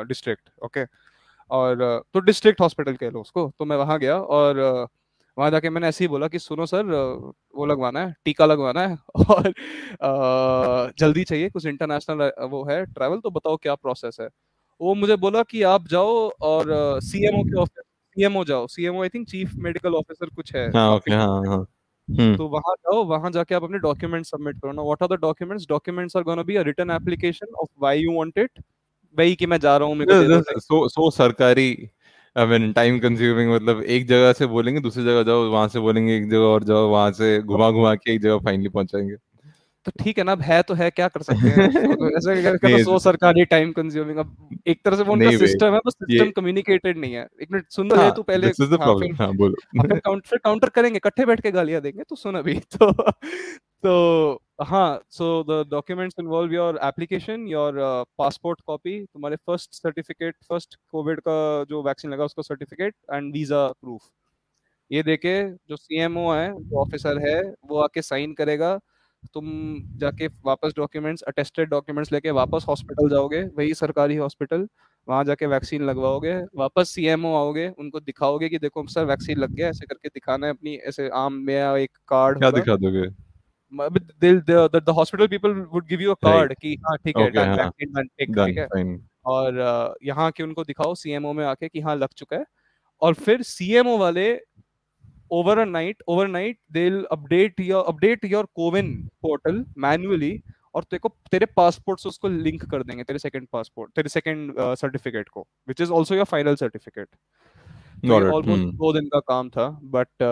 [0.09, 0.87] district okay
[1.51, 5.02] और uh, तो district hospital कह लो उसको तो मैं वहाँ गया और uh,
[5.39, 6.85] वहाँ जाके मैंने ऐसे ही बोला कि सुनो सर
[7.57, 8.97] वो लगवाना है टीका लगवाना है
[9.31, 14.29] और जल्दी चाहिए कुछ इंटरनेशनल वो है ट्रैवल तो बताओ क्या प्रोसेस है?
[14.81, 16.67] वो मुझे बोला कि आप जाओ और
[17.03, 17.85] सीएमओ के ऑफ़िस
[18.17, 21.67] सीएमओ जाओ CMO I think chief medical officer कुछ है हाँ okay हाँ हाँ
[22.09, 25.21] हम्म। तो वहाँ जाओ वहाँ जाके आप अपने डॉक्यूमेंट सबमिट करो ना। What are the
[25.21, 28.63] documents documents are gonna be a written application of why you want it
[29.17, 29.97] वही कि मैं जा रहा हूँ
[30.61, 31.91] so so सरकारी
[32.37, 36.17] I mean टाइम कंज्यूमिंग मतलब एक जगह से बोलेंगे दूसरी जगह जाओ वहाँ से बोलेंगे
[36.17, 39.17] एक जगह और जाओ वहाँ से घुमा घुमा के एक जगह फाइनली पहुंचाएँगे।
[39.87, 41.69] तो ठीक है ना अब है तो है क्या कर सकते हैं?
[41.97, 45.75] तो ऐसा कहते नहीं सो सरकारी टाइम कंज्यूमिंग अब एक तरह से वो उनका सिस्टम
[45.75, 48.61] है बस सिस्टम कम्युनिकेटेड नहीं है। एक मिनट सुन तो ले हाँ तू पहले। दिस
[48.61, 52.17] इज़ द प्रॉब्लम हाँ बोलो। अपन काउंटर काउंटर करेंगे इकट्ठे बैठ के गालियाँ देंगे तो
[52.17, 52.93] सुन अभी। तो
[53.85, 57.75] तो हाँ so the documents involve your application your
[58.19, 61.37] passport copy तुम्हारे फ़र्स्ट सर्टिफिकेट फ़र्स्ट कोविड का
[61.69, 64.11] जो वैक्सीन लगा उसका सर्टिफिकेट एंड वीज़ा प्रूफ
[64.91, 65.35] ये देके
[65.69, 68.79] जो सीएमओ है जो ऑफिसर है वो आके साइन करेगा।
[69.35, 69.47] तुम
[69.99, 74.67] जाके वापस डॉक्यूमेंट्स अटेस्टेड डॉक्यूमेंट्स लेके वापस हॉस्पिटल जाओगे वही सरकारी हॉस्पिटल
[75.09, 79.69] वहाँ जाके वैक्सीन लगवाओगे वापस सीएमओ आओगे उनको दिखाओगे कि देखो सर वैक्सीन लग गया
[79.69, 83.09] ऐसे करके दिखाना है अपनी ऐसे आम में एक कार्ड क्या दिखा दोगे?
[83.73, 87.93] The hospital people would give you a card कि हाँ ठीक है Okay, हाँ। Vaccine
[87.93, 88.47] done tick Done.
[88.47, 88.99] ठीक है Fine.
[89.27, 92.45] और यहाँ के उनको दिखाओ सीएमओ में आके कि हाँ लग चुका है
[93.03, 94.27] और फिर सीएमओ वाले
[95.31, 100.39] over a night overnight they update your update your CoWIN portal manually
[100.75, 104.55] और तेरे को तेरे पासपोर्ट से उसको लिंक कर देंगे तेरे सेकंड पासपोर्ट तेरे सेकंड
[104.77, 107.09] सर्टिफिकेट को which is also your final certificate
[108.11, 108.65] almost.
[108.77, 110.23] दो दिन का काम था बट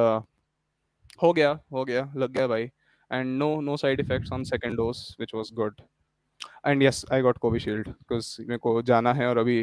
[1.23, 2.67] हो गया हो गया लग गया भाई
[3.13, 5.81] and no no side effects on second dose which was good
[6.67, 9.63] and yes I got Covishield because मेरे को जाना है और अभी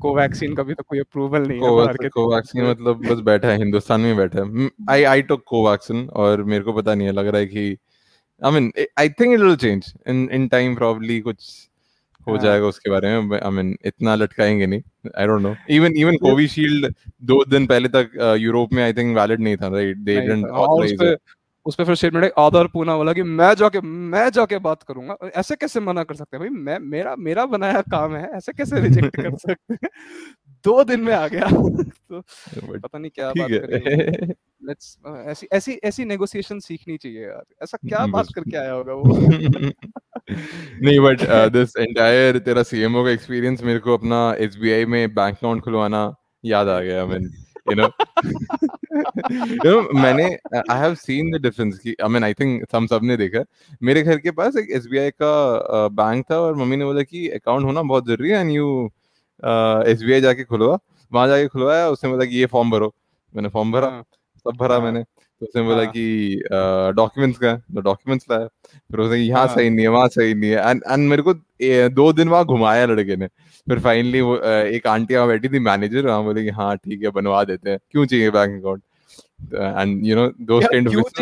[0.00, 3.56] कोवैक्सीन का भी तो कोई अप्रूवल नहीं है बाहर के कोवैक्सीन मतलब बस बैठा है
[3.56, 7.26] हिंदुस्तान में बैठा है। आई आई टुक कोवैक्सीन और मेरे को पता नहीं है लग
[7.26, 7.76] रहा है कि
[8.42, 11.68] I mean I think it will change in in time probably कुछ
[12.26, 14.82] हो हाँ। जाएगा उसके बारे में आई मीन इतना लटकाएँगे नहीं।
[15.18, 19.40] I don't know even even Covishield दो दिन पहले तक यूरोप में आई थिंक वैलिड
[19.40, 20.46] नहीं था राइट दे डिडंट
[21.02, 21.14] था।
[21.66, 24.58] उस पे उस पे फिर स्टेटमेंट है आधार पूना वाला कि मैं जाके मैं जाके
[24.58, 26.46] बात करूँगा। ऐसे कैसे मना कर सकते हैं?
[26.46, 29.88] भाई मैं मेरा मेरा बनाया काम है ऐसे कैसे रिजेक्ट कर सकते हैं?
[30.64, 31.48] दो दिन में आ गया।
[32.12, 32.20] तो
[32.78, 34.26] पता नहीं क्या बात करेंगे
[34.64, 39.18] लेट्स ऐसी ऐसी ऐसी नेगोशिएशन सीखनी चाहिए यार। ऐसा क्या बात करके आया होगा वो?
[40.82, 41.20] नहीं बट
[41.52, 46.68] दिस एंटायर तेरा सीएमओ का एक्सपीरियंस मेरे को अपना एसबीआई में बैंक अकाउंट खुलवाना याद
[46.68, 47.30] आ गया mean
[47.70, 47.90] you know?
[49.66, 50.24] You know मैंने
[50.70, 53.44] I have seen the difference कि आई मीन आई थिंक हम सबने देखा
[53.82, 57.64] मेरे घर के पास एक एसबीआई का बैंक था और मम्मी ने बोला कि अकाउंट
[57.64, 58.90] होना बहुत ज़रूरी है एंड यू
[59.86, 60.78] एसबीआई जाके खुलवा।
[61.12, 62.94] वहाँ जाके खुलवाया उसने बोला कि ये फॉर्म भरो।
[63.36, 64.02] मैंने फॉर्म भरा। हाँ,
[64.38, 65.04] सब भरा हाँ। मैंने।
[65.40, 66.42] तो उसने बोला हाँ। कि
[66.96, 70.50] डॉक्यूमेंट्स का तो डॉक्यूमेंट्स लाया। फिर उसने यहाँ हाँ। सही नहीं है वहाँ सही नहीं
[70.50, 71.34] है। एंड एंड मेरे को
[71.90, 73.26] दो दिन वहाँ घुमाया लड़के ने।
[73.66, 77.10] फिर फाइनली वो एक आंटी वहाँ बैठी थी मैनेजर वहाँ बोले कि हाँ ठीक है
[77.10, 78.82] बनवा देते हैं। क्यों चाहिए bank account
[79.54, 81.12] and you know those kind क्यों ऑफ़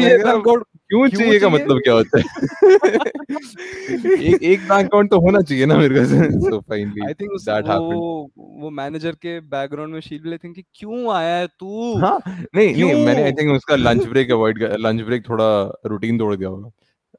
[0.88, 2.24] क्यों क्यों चाहिए का मतलब क्या होता है?
[4.22, 6.04] एक एक बैंक अकाउंट तो होना चाहिए ना मेरे को
[6.50, 6.60] so.
[6.60, 8.28] Finally I think that happened.
[8.38, 11.98] वो मैनेजर के बैकग्राउंड में शील लेते हैं कि क्यों आया है तू?
[11.98, 16.36] हाँ नहीं नहीं मैंने आई थिंक उसका lunch break avoid lunch break थोड़ा रूटीन तोड़
[16.36, 16.70] दिया होगा।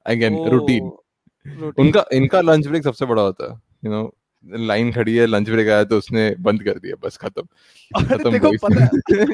[0.05, 0.91] अगेन रूटीन
[1.79, 5.67] उनका इनका लंच ब्रेक सबसे बड़ा होता है यू नो लाइन खड़ी है लंच ब्रेक
[5.67, 7.41] आया तो उसने बंद कर दिया बस खत्म।
[8.06, 9.26] खत्म देखो पता है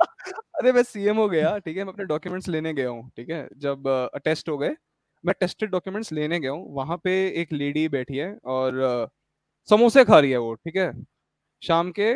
[0.55, 3.47] अरे मैं सीएम हो गया ठीक है मैं अपने डॉक्यूमेंट्स लेने गया हूँ ठीक है
[3.57, 4.75] जब अटेस्ट हो गए
[5.23, 7.11] मैं टेस्टेड डॉक्यूमेंट्स लेने गया हूँ वहाँ पे
[7.41, 9.09] एक लेडी बैठी है और
[9.69, 10.91] समोसे खा रही है वो ठीक है
[11.61, 12.13] शाम के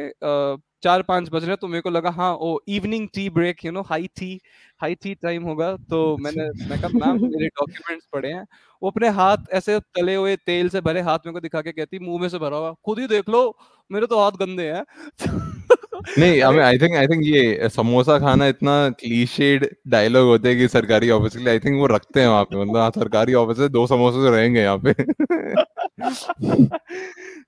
[0.84, 3.82] चार पाँच बज रहे तो मेरे को लगा हाँ ओ evening tea break you know
[3.82, 4.42] high tea
[4.82, 8.46] high tea time होगा तो मैंने मैं कहा मैम मेरे डॉक्यूमेंट्स पड़े हैं।
[8.82, 12.00] वो अपने हाथ ऐसे तले हुए तेल से भरे हाथ मेरे को दिखा के कहती
[12.00, 13.58] मुँह में से भरा हुआ खुद ही देख लो
[13.92, 14.84] मेरे तो हाथ गंदे हैं।
[16.20, 20.68] नहीं अरे, आई थिंक आई थिंक ये समोसा खाना इतना क्लीशेड डायलॉग होते हैं कि
[20.68, 23.60] सरकारी ऑफ़िस के लिए आई थिंक वो रखते हैं वहाँ पे मतलब हाँ, सरकारी ऑफ़िस
[23.60, 24.94] है दो समोसे तो रहेंगे यहाँ पे।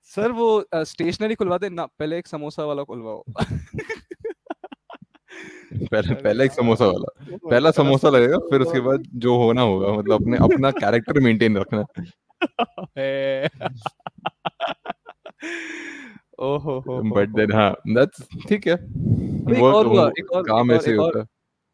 [0.04, 3.24] सर वो स्टेशनरी खुलवा दे ना पहले एक समोसा वाला खुलवाओ।
[5.92, 10.22] पहले पहले एक समोसा वाला। पहला समोसा लगेगा फिर उसके बाद जो होना होगा मतलब
[10.22, 11.84] अपने अपना कैरेक्टर मेंटेन रखना।
[16.38, 18.74] ओहो हो बट देन हाँ। दैट्स ठीक है।
[19.60, 21.26] वो और हुआ एक और काम एक और ऐसे एक होता और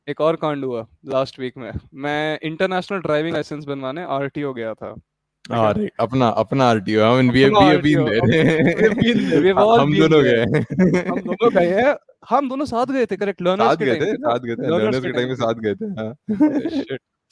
[0.09, 4.95] एक और कांड हुआ लास्ट वीक में। मैं इंटरनेशनल ड्राइविंग लाइसेंस बनवाने आरटीओ गया था।
[5.47, 10.23] ठीक है अपना अपना RTO I mean we have been there हम दोनों.
[10.25, 10.43] गए
[11.09, 11.95] हम दोनों गए हैं।
[12.29, 15.29] हम दोनों साथ गए थे करेक्ट लर्नर्स के टाइम साथ गए थे। लर्नर्स के टाइम
[15.29, 16.13] में साथ गए थे हाँ।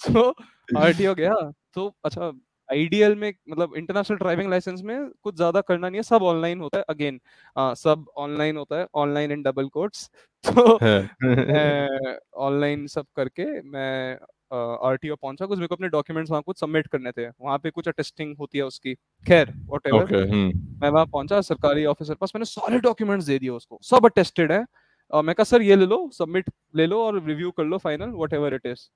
[0.00, 0.34] तो
[0.78, 1.34] आरटीओ गया।
[1.74, 2.32] तो अच्छा
[2.68, 6.78] आईडीएल में मतलब इंटरनेशनल ड्राइविंग लाइसेंस में कुछ ज़्यादा करना नहीं है। सब ऑनलाइन होता
[6.78, 7.18] है। अगेन
[7.56, 10.08] सब ऑनलाइन होता है। ऑनलाइन इन डबल कोट्स
[10.44, 14.16] तो हाँ। ऑनलाइन सब करके मैं
[14.50, 17.88] आरटीओ पहुँचा कुछ मेरे को अपने डॉक्यूमेंट्स वहाँ कुछ सबमिट करने थे। वहाँ पे कुछ
[17.88, 22.44] टेस्टिंग होती है उसकी। खैर वॉट ओके हम्म। मैं वहाँ पहुँचा सरकारी ऑफिसर पास मैंने
[22.44, 24.64] सारे डॉक्यूमेंट्स दे दिए उसको। सब अटेस्टेड है।
[25.10, 28.10] और मैं कहा सर ये ले लो सबमिट ले लो और रिव्यू कर लो final
[28.14, 28.88] whatever it is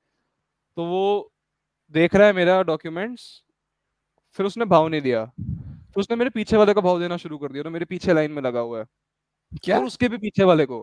[0.76, 1.32] तो वो
[1.94, 3.22] देख रहा है मेरा डॉक्यूमेंट्स
[4.38, 7.52] फिर उसने भाव नहीं दिया। फिर उसने मेरे पीछे वाले का भाव देना शुरू कर
[7.52, 8.84] दिया तो मेरे पीछे लाइन में लगा हुआ है।
[9.64, 9.78] क्या?
[9.80, 10.80] उसके भी पीछे वाले को।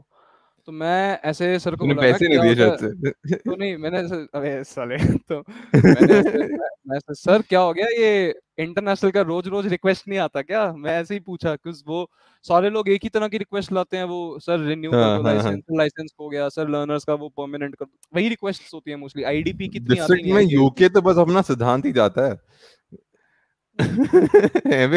[0.68, 3.98] तो मैं ऐसे सर को बोला पैसे नहीं दिए शायद से। तो नहीं मैंने
[4.36, 4.98] अबे साले
[5.30, 5.40] तो
[5.76, 6.38] मैंने ऐसे
[6.88, 7.86] मैं सर क्या हो गया?
[7.86, 10.74] ये इंटरनेशनल का रोज रोज रिक्वेस्ट नहीं आता क्या?
[10.74, 12.10] मैं ऐसे ही पूछा क्योंकि वो
[12.46, 15.24] सारे लोग एक ही तरह की रिक्वेस्ट लाते हैं वो सर रिन्यू कर हाँ हाँ
[15.24, 18.98] हाँ। लाइसेंस लाइसेंस हो गया सर लर्नर्स का वो परमानेंट कर वही रिक्वेस्ट होती है
[18.98, 22.40] मोस्टली आईडीपी कितनी आती नहीं में यूके तो बस अपना सिद्धांत ही जाता है।
[24.68, 24.88] है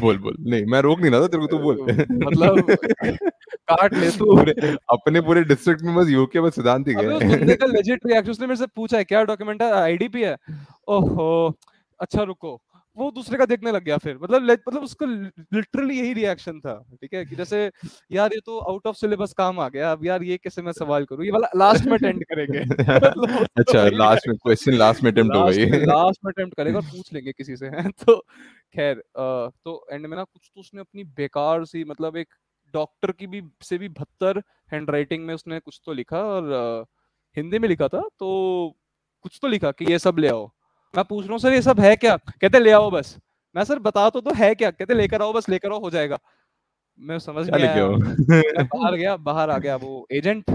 [0.00, 1.76] बोल बोल नहीं मैं रोक नहीं रहा था तेरे को तू बोल।
[2.10, 2.76] मतलब
[3.68, 4.52] काट ले तू पूरे
[4.90, 8.46] अपने पूरे डिस्ट्रिक्ट में बस यूके बस सिद्धांत ही गए बंदे का लेजिट रिएक्शन उसने
[8.46, 9.72] मेरे से पूछा है क्या डॉक्यूमेंट है?
[9.72, 10.36] आईडीपी है।
[10.88, 11.54] ओहो
[12.00, 12.60] अच्छा रुको।
[12.96, 17.14] वो दूसरे का देखने लग गया फिर। मतलब मतलब उसको लिटरली यही रिएक्शन था ठीक
[17.14, 17.24] है?
[17.24, 17.64] कि जैसे
[18.12, 21.04] यार ये तो आउट ऑफ़ सिलेबस काम आ गया अब यार ये कैसे मैं सवाल
[21.04, 21.24] करूँ?
[21.24, 22.58] ये वाला लास्ट में अटेंड करेंगे।
[23.58, 26.84] अच्छा लास्ट में क्वेश्चन लास्ट में अटेम्प्ट हो में गई। लास्ट में अटेम्प्ट करेगा और
[26.84, 28.16] पूछ लेंगे किसी से तो
[28.74, 32.28] खैर तो एंड में ना कुछ तो उसने अपनी बेकार सी मतलब एक
[32.74, 36.86] डॉक्टर की भी से भी बदतर हैंडराइटिंग में उसने कुछ तो लिखा और
[37.36, 38.76] हिंदी में लिखा था तो
[39.22, 40.50] कुछ तो लिखा कि ये सब ले आओ।
[40.94, 42.16] मैं पूछ रहा हूँ सर ये सब है क्या?
[42.16, 43.18] कहते ले आओ बस।
[43.56, 44.70] मैं सर बता तो, तो है क्या?
[44.70, 46.18] कहते लेकर आओ बस लेकर आओ हो जाएगा।
[47.00, 47.56] मैं समझ हो
[48.30, 50.50] मैं बाहर गया बाहर आ गया वो एजेंट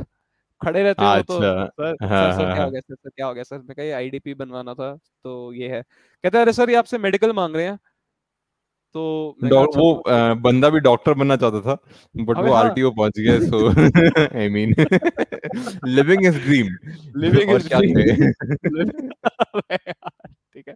[0.61, 2.95] खड़े रहते हो तो अच्छा। सर सर हाँ सर हाँ क्या हो हाँ। गया सर
[2.95, 3.57] सर क्या हो गया सर?
[3.57, 5.81] मैं कहा आईडीपी बनवाना था तो ये है।
[6.23, 7.79] कहते अरे सर ये आपसे मेडिकल मांग रहे हैं।
[8.95, 9.01] तो
[9.75, 10.03] वो
[10.41, 11.73] बंदा भी डॉक्टर बनना चाहता था
[12.15, 13.69] बट वो हाँ। आरटीओ पहुँच गया so
[14.39, 14.73] I mean
[15.87, 16.67] living is dream
[17.21, 17.93] living is dream
[20.53, 20.73] ठीक है।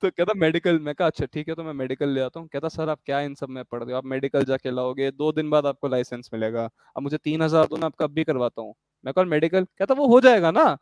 [0.00, 2.68] तो कहता मेडिकल मैं कहा अच्छा ठीक है तो मैं मेडिकल ले आता हूँ। कहता
[2.68, 3.98] सर आप क्या इन सब में पढ़ रहे हो?
[3.98, 6.64] आप मेडिकल जाके लाओगे दो दिन बाद आपको लाइसेंस मिलेगा।
[6.96, 9.94] अब मुझे तीन हज़ार दो मैं आपका अब भी करवाता हूँ। मैं कहा मेडिकल कहता
[9.94, 10.76] वो हो जाएगा ना?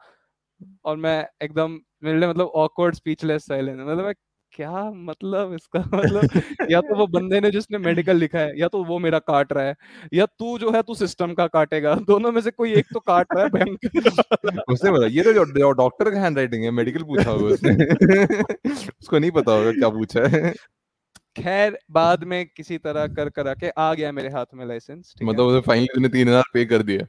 [0.85, 4.12] और मैं एकदम मेरे लिए मतलब ऑकवर्ड स्पीचलेस साइलेंस मतलब मैं
[4.54, 8.82] क्या मतलब इसका मतलब या तो वो बंदे ने जिसने मेडिकल लिखा है या तो
[8.84, 9.74] वो मेरा काट रहा है
[10.14, 13.26] या तू जो है तू सिस्टम का काटेगा। दोनों में से कोई एक तो काट
[13.34, 17.30] रहा है भयंकर। उसने बोला ये तो जो डॉक्टर का हैंड राइटिंग है मेडिकल पूछा
[17.30, 17.74] होगा उसने।
[18.74, 20.52] उसको नहीं पता होगा क्या पूछा है।
[21.36, 25.60] खैर बाद में किसी तरह कर करा के आ गया मेरे हाथ में लाइसेंस मतलब
[25.60, 27.06] फाइनली तूने तीन हज़ार पे कर दिया।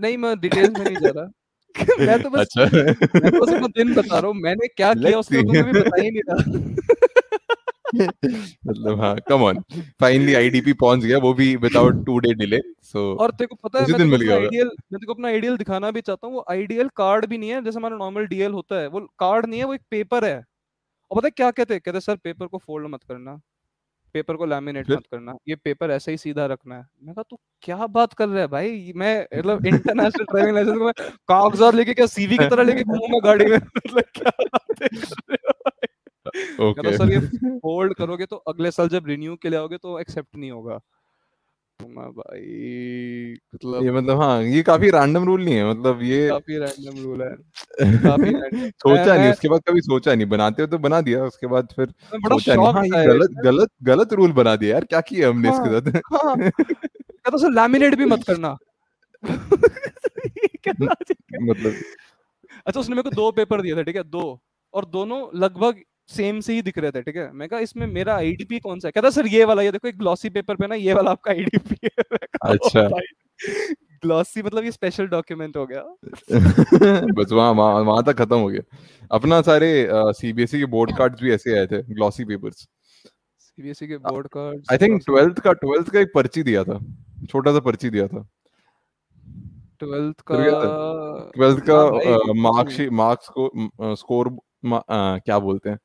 [0.00, 1.30] नहीं मैं डिटेल्स में नहीं जा रहा।
[2.00, 2.64] मैं तो बस अच्छा।
[3.20, 6.10] मैं तो सिर्फ़ दिन बता रहा हूँ मैंने क्या किया उसका तुम्हें भी बता ही
[6.10, 6.36] नहीं रहा
[8.66, 9.60] मतलब हाँ कम ऑन
[10.00, 13.78] फाइनली आईडीपी पहुँच गया वो भी without two day delay so और तेरे को पता
[13.78, 16.44] है दिन मिल गया आइडियल मैं तेरे को अपना आइडियल दिखाना भी चाहता हूँ वो
[16.50, 19.66] आइडियल कार्ड भी नहीं है जैसे हमारा नॉर्मल डीएल होता है वो कार्ड नहीं है
[19.66, 20.36] वो एक पेपर है।
[21.10, 21.80] और पता है क्या कहते हैं?
[21.84, 23.40] कहते सर पेपर को फोल्ड मत करना।
[24.14, 27.38] पेपर को लैमिनेट मत करना ये पेपर ऐसे ही सीधा रखना है। मैं कहा तू
[27.62, 28.92] क्या बात कर रहा है भाई?
[28.96, 30.92] मैं मतलब इंटरनेशनल ड्राइविंग लाइसेंस में
[31.28, 33.56] कागजात लेके क्या सीवी की तरह लेके घूमूँगा गाड़ी में?
[33.76, 34.88] मतलब क्या बात है?
[36.60, 36.96] ओके भाई?
[36.96, 37.20] सर ये
[37.58, 40.80] फोल्ड करोगे तो अगले साल जब रिन्यू के लिए आओगे तो एक्सेप्ट नहीं होगा।
[41.80, 46.28] तो मैं भाई मतलब ये मतलब हाँ ये काफ़ी रैंडम रूल नहीं है मतलब ये
[46.28, 47.30] काफ़ी रैंडम रूल है
[47.98, 48.32] काफ़ी
[48.82, 51.86] सोचा नहीं उसके बाद कभी सोचा नहीं बनाते हो तो बना दिया उसके बाद फिर
[51.86, 55.68] बड़ा सोचा नहीं। हाँ गलत गलत गलत रूल बना दिया यार क्या किया हमने हाँ
[55.68, 56.00] इसके साथ?
[56.14, 56.50] हाँ।
[57.38, 58.56] सर लैमिनेट भी मत करना।
[59.22, 59.22] है?
[61.42, 61.74] मतलब
[62.66, 64.40] अच्छा उसने मेरे को दो पेपर दिए थे ठीक है दो।
[64.74, 67.30] और दोनों लगभग सेम से ही दिख रहे थे ठीक है?
[67.32, 68.92] मैं कहा इसमें मेरा आईडीपी कौन सा है?
[68.92, 71.76] कहता सर ये वाला ये देखो एक ग्लॉसी पेपर पे ना ये वाला आपका आईडीपी
[71.84, 72.88] है। मैं कहा, "ओ अच्छा।
[74.02, 75.82] ग्लॉसी मतलब ये स्पेशल डॉक्यूमेंट हो गया।
[77.14, 78.62] बस वहाँ वहाँ तक खत्म हो गया।
[79.10, 82.66] अपना सारे सीबीएसई के बोर्ड कार्ड्स भी ऐसे आए थे ग्लॉसी पेपर्स
[83.38, 86.78] सीबीएसई के board cards I think glossy twelfth का ट्वेल्थ का एक पर्ची दिया था।
[87.30, 88.26] छोटा सा पर्ची दिया था।
[89.80, 91.78] ट्वेल्थ का तेरे को ट्वेल्थ का
[92.10, 93.50] हाँ मार्क्स मार्क्स को
[93.96, 95.78] स्कोर क्या बोलते हैं?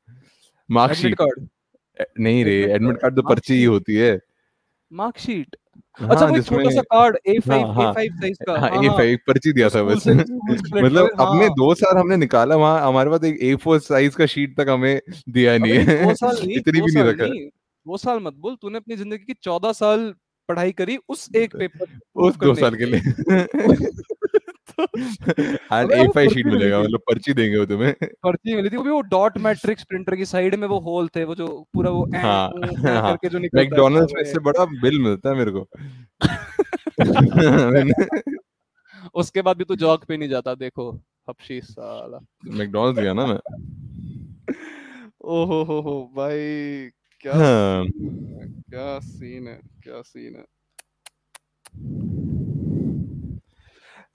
[0.72, 1.46] मार्कशीट कार्ड
[2.20, 4.18] नहीं रे एडमिट कार्ड तो पर्ची ही होती है।
[4.90, 5.56] मार्कशीट
[6.00, 8.88] अच्छा हाँ वो छोटा सा कार्ड A5 हाँ हाँ। A5 साइज़ का। हाँ हाँ ए
[8.88, 13.24] हाँ एक पर्ची दिया था बस मतलब अपने दो साल हमने निकाला वहाँ हमारे पास
[13.24, 17.04] एक ए फोर साइज़ का शीट तक हमें दिया नहीं है। साल इतनी भी नहीं
[17.04, 20.12] रखा। दो साल मत बोल तूने अपनी ज़िंदगी की चौदह साल
[20.48, 21.86] पढ़ाई करी उस एक पेपर
[22.26, 23.00] उस दो साल के लिए।
[24.82, 28.82] एंड अबे ए फाइव शीट मिलेगा। मतलब पर्ची देंगे वो तुम्हें। पर्ची मिली थी वो
[28.82, 32.04] भी वो डॉट मैट्रिक्स प्रिंटर की साइड में वो होल थे वो जो पूरा वो
[32.14, 35.50] हाँ ऐं हाँ करके जो निकलता है मैकडोनल्ड्स में इससे बड़ा बिल मिलता है मेरे
[35.50, 35.68] को।
[39.14, 40.90] उसके बाद भी तू जॉग पे नहीं जाता देखो।
[41.30, 43.38] हपशी साला। मैकडोनल्ड्स गया ना मैं।
[45.24, 46.38] ओहो हो हो भाई
[47.20, 50.44] क्या हाँ। क्या सीन है क्या सीन है।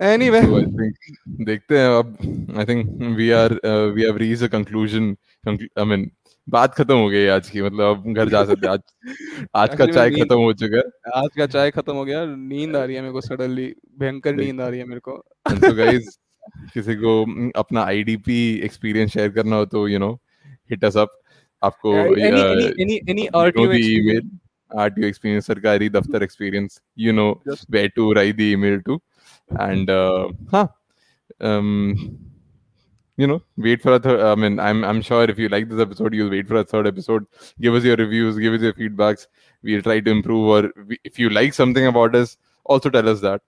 [0.02, 2.18] एनीवे So I think देखते हैं अब
[2.58, 3.54] I think we are
[3.94, 5.16] we have reach a conclusion
[5.48, 6.10] I mean
[6.48, 8.80] बात खत्म हो गई आज की मतलब अब घर जा सकते आज
[9.56, 10.84] आज का चाय खत्म हो चुका है।
[11.22, 13.66] आज का चाय खत्म हो गया नींद आ रही है मेरे को सडनली
[14.00, 15.18] भयंकर नींद आ रही है मेरे को।
[15.52, 16.18] तो गाइस
[16.74, 20.14] किसी को mm, अपना आईडीपी एक्सपीरियंस शेयर करना हो तो you know
[20.72, 21.20] hit us up
[21.64, 24.30] आपको any any any RTO email
[24.72, 27.30] RTO experience सरकारी दफ्तर experience you know
[27.76, 29.00] where to write the email to
[29.59, 30.69] and uh, huh
[31.41, 32.19] um
[33.17, 35.81] you know wait for a third i mean i'm i'm sure if you like this
[35.81, 37.27] episode you'll wait for a third episode
[37.61, 39.27] give us your reviews give us your feedbacks
[39.63, 43.21] we'll try to improve or we, if you like something about us also tell us
[43.21, 43.41] that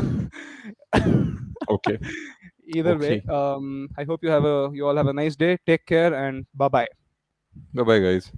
[1.68, 1.98] okay.
[2.66, 5.58] Either way um, i hope you have a you all have a nice day.
[5.66, 6.88] Take care and bye bye
[7.74, 8.32] bye bye guys